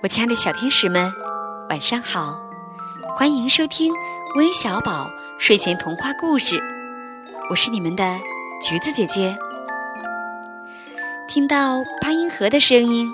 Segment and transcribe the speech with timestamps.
[0.00, 1.12] 我亲爱的小天使们，
[1.68, 2.40] 晚上好！
[3.16, 3.92] 欢迎收听
[4.36, 6.62] 微小宝睡前童话故事，
[7.50, 8.16] 我是你们的
[8.62, 9.36] 橘子姐姐。
[11.26, 13.12] 听到八音盒的声音，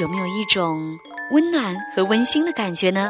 [0.00, 0.98] 有没有一种
[1.30, 3.08] 温暖和温馨的感觉呢？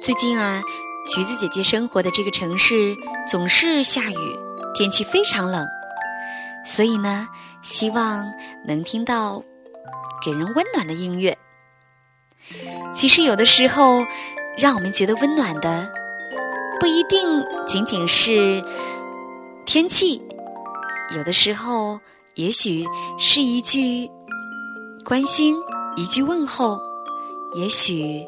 [0.00, 0.62] 最近啊，
[1.06, 2.96] 橘子姐姐生活的这个城市
[3.28, 4.38] 总是下雨，
[4.74, 5.66] 天气非常冷，
[6.64, 7.28] 所以呢，
[7.60, 8.24] 希望
[8.64, 9.42] 能听到。
[10.22, 11.36] 给人温暖的音乐，
[12.94, 14.04] 其实有的时候，
[14.58, 15.90] 让我们觉得温暖的，
[16.80, 18.62] 不一定仅仅是
[19.64, 20.20] 天气，
[21.16, 22.00] 有的时候，
[22.34, 22.84] 也许
[23.18, 24.10] 是一句
[25.04, 25.56] 关心，
[25.96, 26.80] 一句问候，
[27.56, 28.26] 也许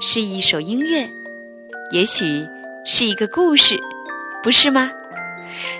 [0.00, 1.08] 是一首音乐，
[1.92, 2.46] 也许
[2.84, 3.80] 是一个故事，
[4.42, 4.90] 不是吗？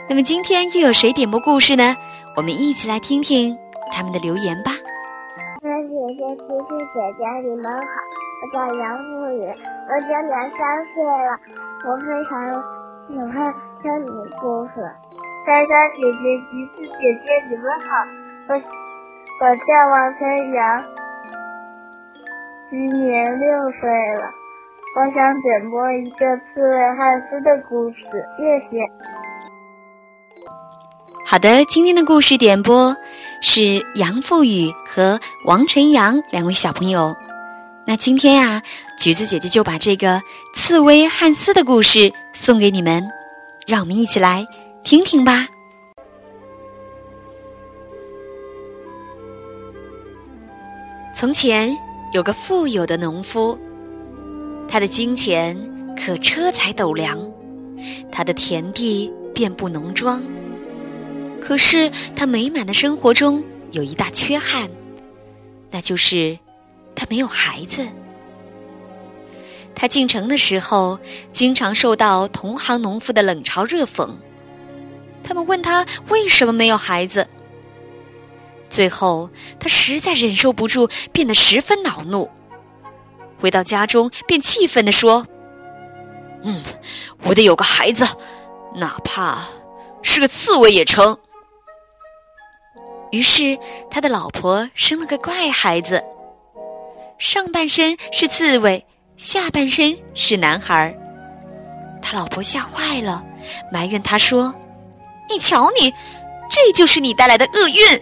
[0.08, 1.96] 那么今天又有谁点播故事呢？
[2.36, 3.56] 我们一起来听听
[3.90, 4.72] 他们的留言吧。
[6.12, 7.80] 姐姐、琪琪姐姐，你们好，
[8.42, 10.60] 我叫杨富宇，我今年三
[10.92, 11.40] 岁了，
[11.86, 12.30] 我非常
[13.08, 13.32] 喜欢
[13.80, 14.74] 听你故事。
[15.46, 17.88] 珊珊姐姐、琪琪姐姐，你们好，
[18.48, 18.50] 我
[19.40, 20.84] 我叫王晨阳，
[22.70, 24.28] 今年六岁了，
[24.96, 28.04] 我想点播一个刺猬汉斯的故事，
[28.36, 28.84] 谢谢。
[31.24, 32.94] 好的，今天的故事点播
[33.42, 37.14] 是杨富宇和王晨阳两位小朋友。
[37.84, 38.62] 那今天呀，
[38.96, 40.22] 橘子姐姐就把这个
[40.54, 43.04] 刺猬汉斯的故事送给你们，
[43.66, 44.46] 让我们一起来
[44.84, 45.48] 听听吧。
[51.12, 51.76] 从前
[52.12, 53.58] 有个富有的农夫，
[54.68, 55.56] 他的金钱
[55.96, 57.18] 可车载斗量，
[58.12, 60.22] 他的田地遍布农庄。
[61.44, 64.70] 可是他美满的生活中有一大缺憾，
[65.72, 66.38] 那就是
[66.94, 67.84] 他没有孩子。
[69.74, 71.00] 他进城的时候，
[71.32, 74.08] 经常受到同行农妇的冷嘲热讽。
[75.24, 77.26] 他们问他为什么没有孩子。
[78.70, 79.28] 最后，
[79.58, 82.30] 他实在忍受不住，变得十分恼怒。
[83.40, 85.26] 回到家中，便气愤地说
[86.44, 86.62] ：“嗯，
[87.24, 88.06] 我得有个孩子，
[88.76, 89.42] 哪怕
[90.02, 91.18] 是个刺猬也成。”
[93.12, 93.58] 于是，
[93.90, 96.02] 他的老婆生了个怪孩子，
[97.18, 98.86] 上半身是刺猬，
[99.18, 100.98] 下半身是男孩。
[102.00, 103.22] 他老婆吓坏了，
[103.70, 104.54] 埋怨他说
[105.28, 105.92] ：“你瞧你，
[106.48, 108.00] 这就是你带来的厄运。”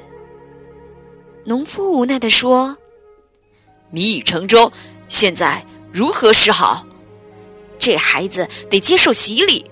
[1.44, 2.76] 农夫无奈地说
[3.90, 4.70] ：“米已成舟，
[5.08, 6.86] 现在如何是好？
[7.80, 9.68] 这孩子得接受洗礼，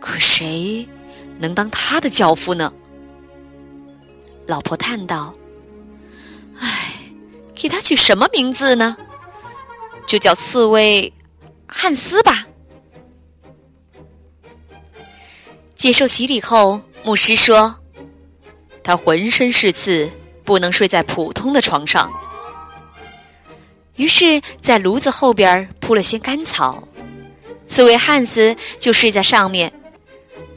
[0.00, 0.88] 可谁
[1.38, 2.72] 能当他的教父呢？”
[4.50, 5.32] 老婆叹道
[6.58, 6.92] ：“唉，
[7.54, 8.96] 给他取什么名字呢？
[10.08, 11.12] 就叫刺猬
[11.68, 12.48] 汉斯吧。”
[15.76, 17.76] 接受洗礼后，牧师说
[18.82, 20.10] ：“他浑身是刺，
[20.44, 22.12] 不能睡在普通的床上。”
[23.94, 26.88] 于是，在炉子后边铺了些干草，
[27.68, 29.72] 刺猬汉斯就睡在上面。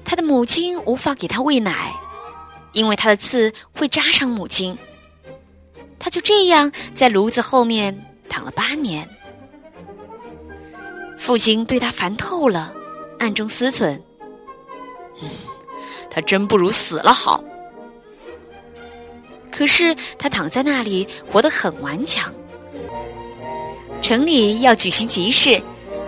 [0.04, 1.94] 他的母亲无法给他喂奶。
[2.74, 4.78] 因为他的刺会扎伤母亲，
[5.98, 9.08] 他就这样在炉子后面躺了八年。
[11.18, 12.76] 父亲对他烦透了，
[13.20, 14.00] 暗中思忖：“，
[16.12, 17.44] 他真不如死了好。”
[19.50, 22.34] 可是他躺在那里，活得很顽强。
[24.02, 25.62] 城里要举行集市，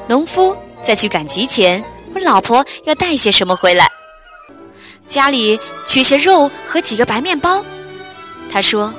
[0.10, 3.90] 农夫在去赶集前问老婆要带些什么回来。
[5.08, 7.64] 家里缺些肉和几个白面包，
[8.50, 8.94] 他说。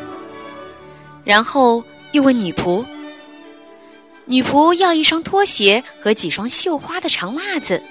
[1.24, 2.84] 然后又问女仆
[4.26, 7.82] ：“女仆要一双拖鞋和几双绣花的长袜子。”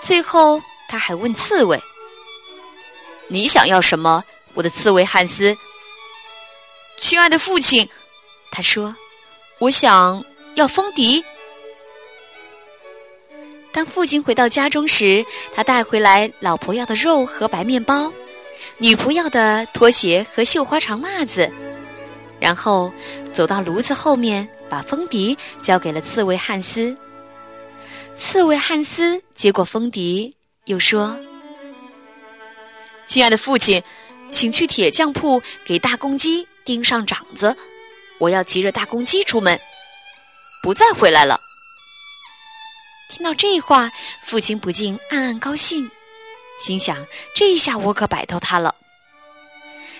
[0.00, 1.78] 最后他还问刺猬
[3.28, 5.54] ：“你想要什么，我的刺猬汉斯？”
[6.98, 7.86] 亲爱的父亲，
[8.50, 8.96] 他说
[9.60, 10.24] ：“我想
[10.54, 11.22] 要风笛。”
[13.72, 15.24] 当父亲回到家中时，
[15.54, 18.12] 他带回来老婆要的肉和白面包，
[18.78, 21.50] 女仆要的拖鞋和绣花长袜子，
[22.40, 22.92] 然后
[23.32, 26.96] 走到炉子后面，把风笛交给了刺猬汉斯。
[28.16, 30.34] 刺猬汉斯接过风笛，
[30.64, 31.18] 又说
[33.06, 33.82] ：“亲爱的父亲，
[34.28, 37.56] 请去铁匠铺给大公鸡钉上掌子，
[38.18, 39.58] 我要骑着大公鸡出门，
[40.62, 41.38] 不再回来了。”
[43.10, 43.90] 听到这话，
[44.22, 45.90] 父亲不禁暗暗高兴，
[46.60, 46.96] 心想：
[47.34, 48.76] 这下我可摆脱他了。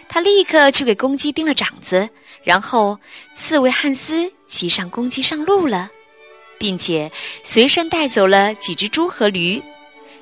[0.08, 2.08] 他立刻去给公鸡钉了掌子，
[2.44, 3.00] 然后
[3.34, 5.90] 刺猬汉斯骑上公鸡上路了，
[6.56, 7.10] 并且
[7.42, 9.60] 随身带走了几只猪和驴，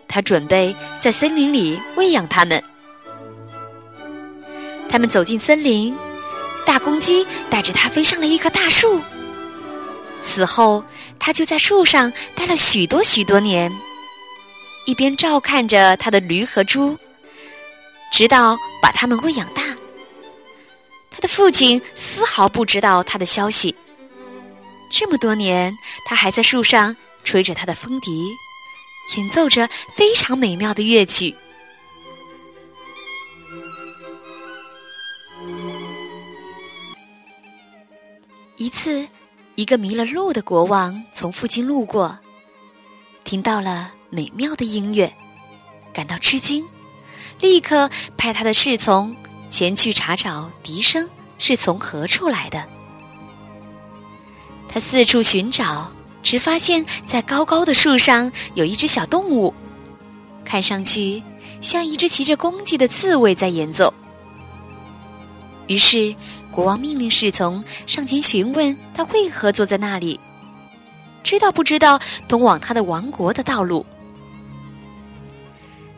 [0.08, 2.62] 他准备在森林里喂养它们。
[4.88, 5.94] 他们走进森林，
[6.64, 9.02] 大公鸡带着它飞上了一棵大树。
[10.20, 10.84] 此后，
[11.18, 13.72] 他就在树上待了许多许多年，
[14.84, 16.96] 一边照看着他的驴和猪，
[18.12, 19.62] 直到把它们喂养大。
[21.10, 23.74] 他的父亲丝毫不知道他的消息。
[24.90, 25.74] 这么多年，
[26.06, 26.94] 他还在树上
[27.24, 28.28] 吹着他的风笛，
[29.16, 31.34] 演奏着非常美妙的乐曲。
[38.56, 39.08] 一次。
[39.58, 42.16] 一个迷了路的国王从附近路过，
[43.24, 45.12] 听到了美妙的音乐，
[45.92, 46.64] 感到吃惊，
[47.40, 49.16] 立刻派他的侍从
[49.50, 52.64] 前去查找笛声是从何处来的。
[54.68, 55.90] 他四处寻找，
[56.22, 59.52] 只发现，在高高的树上有一只小动物，
[60.44, 61.20] 看上去
[61.60, 63.92] 像一只骑着公鸡的刺猬在演奏。
[65.68, 66.16] 于是。
[66.50, 70.18] 国王命令侍从上前询问他为何坐在那里，
[71.22, 73.86] 知道不知道通往他的王国的道路。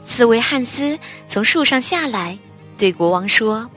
[0.05, 2.39] 刺猬汉斯从树上下来，
[2.77, 3.71] 对国王说：“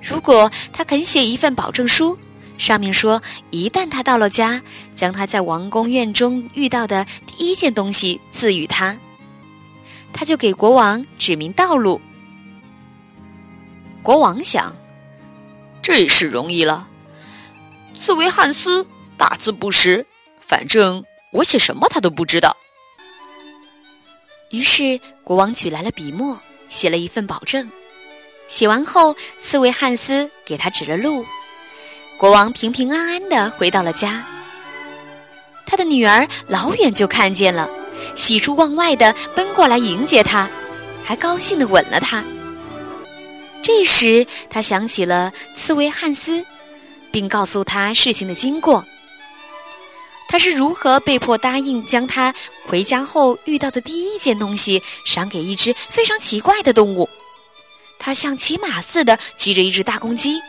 [0.00, 2.16] 如果他肯写一份保证书，
[2.58, 3.20] 上面说
[3.50, 4.62] 一旦他到了家，
[4.94, 8.96] 将他在王宫院中遇到的第一件东西赐予他，
[10.12, 12.00] 他就给国王指明道路。”
[14.00, 14.72] 国王想。
[15.92, 16.86] 这事容易了。
[17.96, 20.06] 刺猬汉斯大字不识，
[20.38, 22.56] 反正我写什么他都不知道。
[24.50, 27.68] 于是国王取来了笔墨，写了一份保证。
[28.46, 31.26] 写完后，刺猬汉斯给他指了路。
[32.16, 34.24] 国王平平安安的回到了家。
[35.66, 37.68] 他的女儿老远就看见了，
[38.14, 40.48] 喜出望外的奔过来迎接他，
[41.02, 42.24] 还高兴的吻了他。
[43.72, 46.44] 这时，他想起了刺猬汉斯，
[47.12, 48.84] 并告诉他事情的经过。
[50.28, 52.34] 他是如何被迫答应将他
[52.66, 57.08] 回家后遇到的第一件东西赏给一只非常奇怪的动物？
[57.98, 60.40] 他像骑马似的骑着一只大公鸡，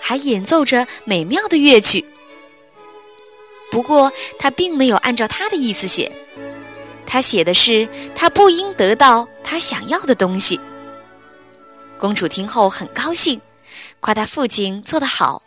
[0.00, 2.04] 还演奏着美妙的乐曲。
[3.72, 6.10] 不过，他并没有按照他的意思写，
[7.04, 10.60] 他写的是他不应得到他想要的东西。
[12.02, 13.40] 公主听后很高兴，
[14.00, 15.40] 夸她父亲做得好，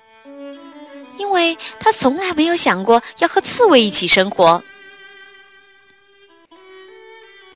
[1.18, 4.64] 因为她从来没有想过要和刺猬一起生活。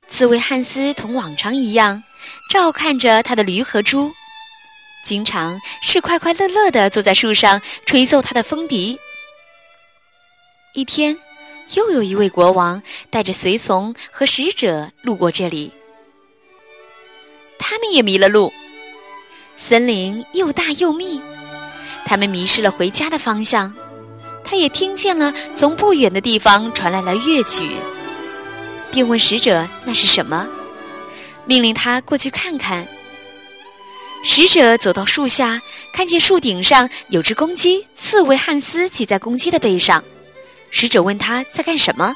[0.10, 2.04] 刺猬汉斯同往常一样，
[2.52, 4.12] 照看着他的驴和猪，
[5.06, 9.00] 经常是快快乐乐的坐在树上吹奏他的风笛。
[10.74, 11.18] 一天，
[11.76, 15.74] 又有一位国王带着随从和使者路过这里，
[17.58, 18.52] 他们也迷了路。
[19.62, 21.22] 森林又大又密，
[22.06, 23.76] 他们迷失了回家的方向。
[24.42, 27.76] 他也听见了从不远的地方传来了乐曲，
[28.90, 30.48] 便问使者那是什么，
[31.46, 32.88] 命令他过去看看。
[34.24, 35.62] 使者走到树下，
[35.94, 40.04] 看见树顶上有只公鸡，刺猬汉斯骑在公鸡的背上。
[40.72, 42.16] 使者问他在干什么？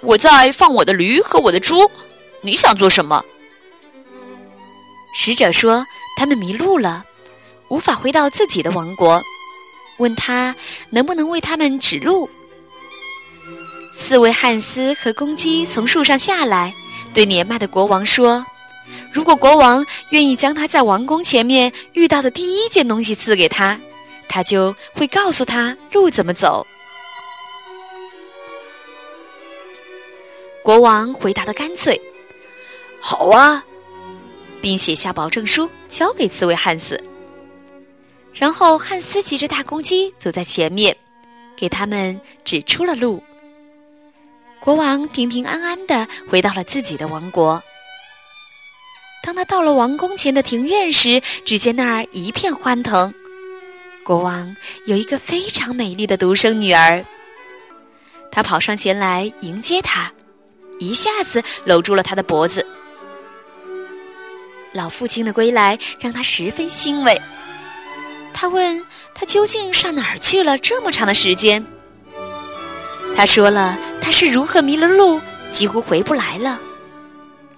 [0.00, 1.90] 我在放我的驴和我的猪。
[2.40, 3.22] 你想做什么？
[5.18, 7.02] 使者说：“他们迷路了，
[7.68, 9.22] 无法回到自己的王国。
[9.96, 10.54] 问他
[10.90, 12.28] 能不能为他们指路。”
[13.96, 16.74] 刺猬汉斯和公鸡从树上下来，
[17.14, 18.44] 对年迈的国王说
[19.10, 23.80] ：“如果国王愿意将他在王宫前面遇到的第一件东西赐给他，
[24.28, 26.66] 他就会告诉他路怎么走。”
[30.62, 31.98] 国王回答的干脆
[33.00, 33.64] ：“好啊。”
[34.60, 37.02] 并写下保证书，交给刺猬汉斯。
[38.32, 40.96] 然后汉斯骑着大公鸡走在前面，
[41.56, 43.22] 给他们指出了路。
[44.60, 47.62] 国王平平安安的回到了自己的王国。
[49.22, 53.12] 当他到了王宫前的庭院时，只见那儿一片欢腾。
[54.04, 57.04] 国王有一个非常美丽的独生女儿，
[58.30, 60.12] 他跑上前来迎接她，
[60.78, 62.64] 一下子搂住了她的脖子。
[64.76, 67.20] 老父亲的归来让他十分欣慰。
[68.32, 71.64] 他问他究竟上哪儿去了这么长的时间。
[73.16, 76.60] 他说了他是如何迷了路，几乎回不来了。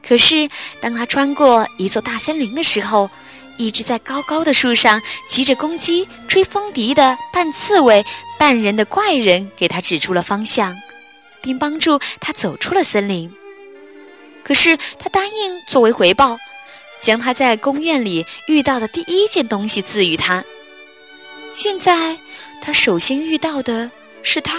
[0.07, 0.49] 可是
[0.81, 3.11] 当他穿过一座大森林的时候，
[3.59, 8.05] 一只在高高的树上骑着公鸡吹风笛的半刺猬、
[8.39, 10.75] 半人的怪人给他指出了方向，
[11.43, 13.31] 并帮助他走出了森林。
[14.45, 16.39] 可是他答应作为回报，
[17.01, 20.45] 将他在公园里遇到的第一件东西赐予他。
[21.55, 22.19] 现在
[22.61, 23.91] 他首先遇到的
[24.23, 24.59] 是他，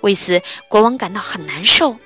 [0.00, 1.96] 为此国王感到很难受。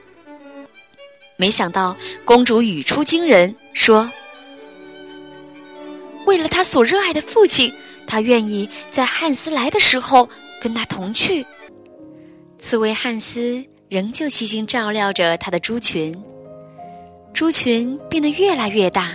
[1.37, 4.11] 没想到公主语出惊人，说。
[6.25, 7.73] 为了他所热爱的父亲，
[8.07, 10.29] 他愿意在汉斯来的时候
[10.61, 11.47] 跟他同去。
[12.59, 16.21] 刺猬汉斯仍旧细心照料着他的猪群，
[17.37, 19.13] 猪群变得越来越大，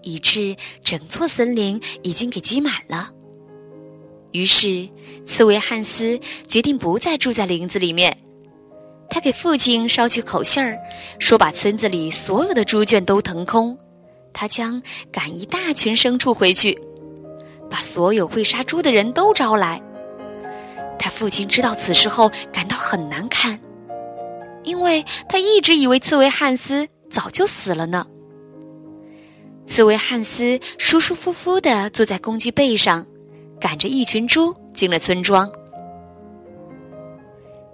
[0.00, 3.10] 以致整座森林已经给挤满了。
[4.32, 4.88] 于是，
[5.26, 8.16] 刺猬汉斯决定不再住在林子里面。
[9.10, 10.78] 他给父亲捎去口信儿，
[11.18, 13.76] 说把村子里所有的猪圈都腾空。
[14.32, 16.80] 他将赶一大群牲畜回去，
[17.68, 19.82] 把所有会杀猪的人都招来。
[20.98, 23.60] 他父亲知道此事后感到很难堪，
[24.64, 28.06] 因为他一直以为刺猬汉斯早就死了呢。
[29.66, 33.06] 刺猬汉斯舒舒服服地坐在公鸡背上，
[33.60, 35.50] 赶着一群猪进了村庄。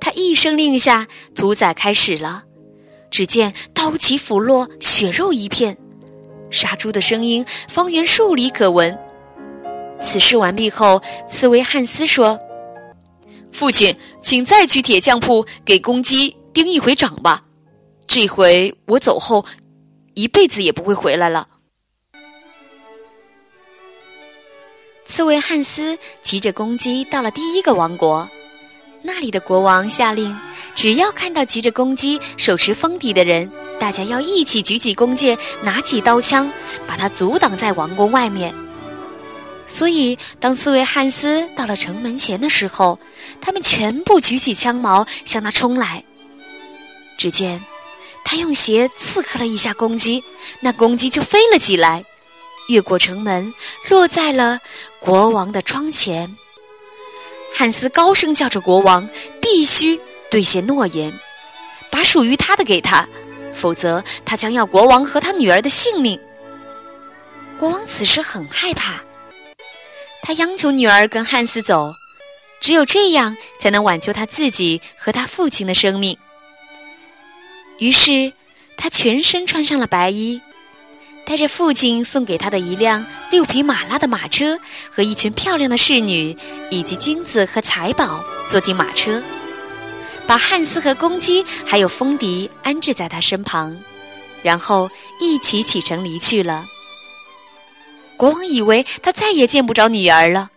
[0.01, 2.45] 他一声令下，屠宰开始了。
[3.11, 5.79] 只见刀起斧落，血肉一片。
[6.51, 8.99] 杀猪的声音，方圆数里可闻。
[10.01, 12.39] 此事完毕后，茨维汉斯说
[13.51, 17.46] ：“父亲，请再去铁匠铺给公鸡钉一回掌吧。
[18.07, 19.45] 这回我走后，
[20.15, 21.49] 一辈子也不会回来了。”
[25.05, 28.29] 刺猬汉斯骑着公鸡到了第一个王国，
[29.03, 30.37] 那里的国王下令，
[30.75, 33.51] 只要看到骑着公鸡、手持风笛的人。
[33.79, 36.51] 大家要一起举起弓箭，拿起刀枪，
[36.87, 38.55] 把他阻挡在王宫外面。
[39.67, 42.99] 所以，当刺猬汉斯到了城门前的时候，
[43.41, 46.03] 他们全部举起枪矛向他冲来。
[47.19, 47.63] 只见
[48.29, 50.25] 他用鞋刺刻了一下公鸡，
[50.61, 52.05] 那公鸡就飞了起来，
[52.67, 53.55] 越过城门，
[53.89, 54.59] 落在了
[54.99, 56.37] 国王的窗前。
[57.55, 59.09] 汉斯高声叫着：“国王
[59.41, 61.17] 必须兑现诺言，
[61.89, 63.09] 把属于他的给他。”
[63.55, 66.21] 否则，他将要国王和他女儿的性命。
[67.61, 69.05] 国王此时很害怕，
[70.23, 71.93] 他央求女儿跟汉斯走，
[72.61, 76.19] 只有这样才能挽救他自己和他父亲的生命。
[77.79, 78.33] 于是，
[78.77, 80.41] 他全身穿上了白衣，
[81.27, 84.59] 带着父亲送给他的一辆六匹马拉的马车
[84.91, 86.37] 和一群漂亮的侍女，
[86.71, 89.23] 以及金子和财宝，坐进马车。
[90.27, 93.79] 把汉斯和公鸡还有风笛安置在他身旁，
[94.43, 94.91] 然后
[95.21, 96.67] 一起启程离去了。
[98.17, 100.51] 国王以为他再也见不着女儿了，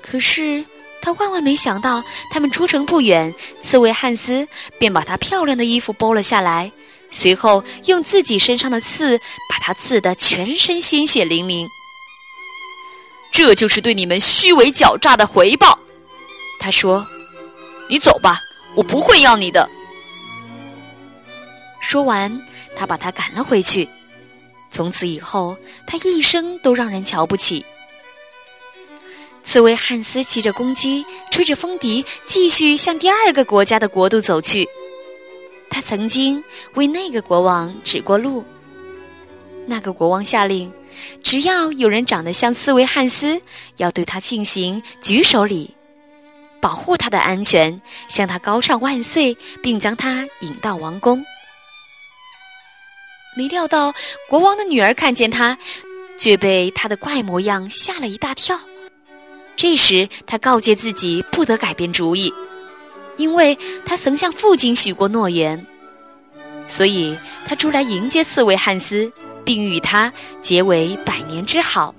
[0.00, 0.64] 可是
[1.06, 6.72] 他万万没想到，他们出城不远，刺猬汉斯便把他漂亮的衣服剥了下来，
[7.12, 9.16] 随后用自己身上的刺
[9.48, 11.68] 把他刺得全身鲜血淋淋。
[13.30, 15.78] 这就是对你们虚伪狡诈的回报，
[16.58, 17.06] 他说
[17.88, 18.40] ：“你走吧。”
[18.74, 19.70] 我不会要你的。
[21.80, 22.42] 说完，
[22.74, 23.88] 他把他赶了回去。
[24.72, 27.64] 从此以后，他一生都让人瞧不起。
[29.46, 34.68] 刺猬汉斯骑着公鸡，吹着风笛，继续向第二个国家的国度走去。
[35.70, 36.42] 他曾经
[36.74, 38.44] 为那个国王指过路。
[39.64, 40.72] 那个国王下令，
[41.22, 43.40] 只要有人长得像刺猬汉斯，
[43.76, 45.74] 要对他进行举手礼。
[46.60, 51.24] 保护他的安全，向他高唱万岁，并将他引到王宫。
[53.36, 53.94] 没料到，
[54.28, 55.56] 国王的女儿看见他，
[56.18, 58.58] 却被他的怪模样吓了一大跳。
[59.56, 62.32] 这时，他告诫自己不得改变主意，
[63.16, 65.66] 因为他曾向父亲许过诺言。
[66.66, 69.10] 所以，他出来迎接刺猬汉斯，
[69.44, 71.94] 并与他结为百年之好。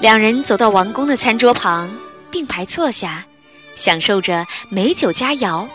[0.00, 1.94] 两人走到王宫的餐桌旁，
[2.30, 3.26] 并排坐下，
[3.74, 5.68] 享受着美酒佳肴。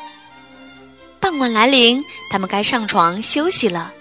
[1.20, 3.94] 傍晚来临，他们该上床休息了。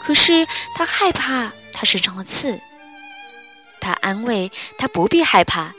[0.00, 2.60] 可是他害怕他身上的刺。
[3.86, 5.72] 他安慰他不必害怕，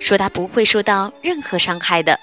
[0.00, 2.18] 说他不会受到任何伤害的。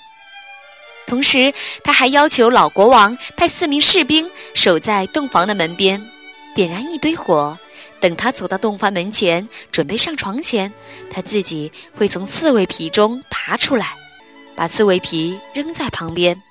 [1.07, 6.05] 同时，他还要求老国王派四名士兵守在洞房的门边，
[6.53, 7.57] 点燃一堆火。
[8.01, 10.73] 等他走到洞房门前，准备上床前，
[11.09, 13.95] 他自己会从刺猬皮中爬出来，
[14.57, 16.43] 把刺猬皮扔在旁边。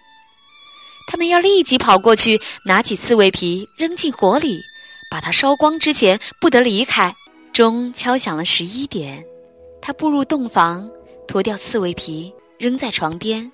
[1.07, 4.63] 他们要立即跑过去，拿起刺猬皮扔进火里，
[5.11, 7.15] 把它烧光之前不得离开。
[7.59, 9.27] 钟敲响了十一点，
[9.83, 10.89] 他步入洞房，
[11.27, 13.51] 脱掉刺猬皮扔在床边。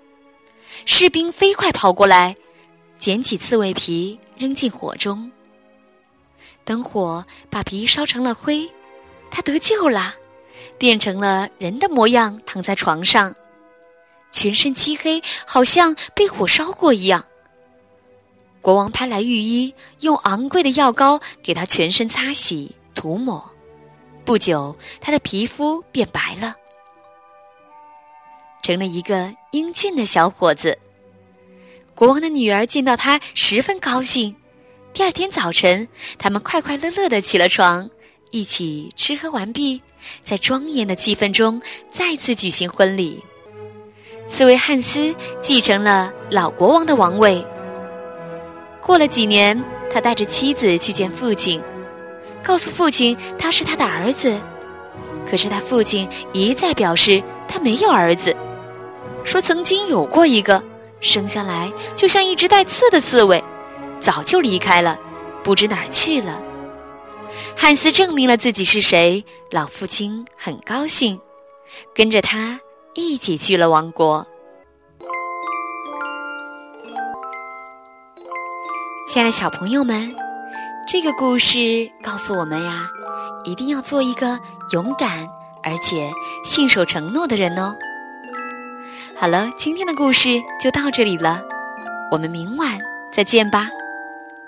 [0.84, 2.37] 士兵飞快跑过来，
[2.99, 5.32] 捡起刺猬皮扔进火中。
[6.66, 8.70] 等火把皮烧成了灰，
[9.30, 10.12] 他得救了，
[10.76, 13.34] 变成了人的模样，躺在床上，
[14.30, 17.25] 全身漆黑，好像被火烧过一样。
[18.61, 23.53] 国王派来御医，用昂贵的药膏给他全身擦洗、涂抹。
[24.25, 26.54] 不久，他的皮肤变白了，
[28.62, 30.78] 成了一个英俊的小伙子。
[31.95, 34.35] 国王的女儿见到他，十分高兴。
[34.95, 35.88] 第二天早晨，
[36.19, 37.90] 他们快快乐乐的起了床，
[38.31, 39.83] 一起吃喝完毕，
[40.23, 43.23] 在庄严的气氛中再次举行婚礼。
[44.26, 47.47] 刺猬汉斯继承了老国王的王位。
[48.81, 49.62] 过了几年，
[49.93, 51.62] 他带着妻子去见父亲。
[52.45, 54.39] 告诉父亲他是他的儿子，
[55.27, 58.37] 可是他父亲一再表示他没有儿子，
[59.25, 60.63] 说曾经有过一个，
[61.01, 63.43] 生下来就像一只带刺的刺猬，
[63.99, 64.99] 早就离开了，
[65.43, 66.41] 不知哪儿去了。
[67.57, 71.19] 汉斯证明了自己是谁，老父亲很高兴，
[71.95, 72.61] 跟着他
[72.95, 74.27] 一起去了王国。
[79.09, 80.24] 亲爱的小朋友们。
[80.87, 82.88] 这个故事告诉我们呀，
[83.45, 84.38] 一定要做一个
[84.73, 85.26] 勇敢
[85.62, 86.12] 而且
[86.45, 87.75] 信守承诺的人哦。
[89.17, 91.43] 好了，今天的故事就到这里了，
[92.11, 92.79] 我们明晚
[93.11, 93.69] 再见吧，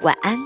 [0.03, 0.37] 晚安。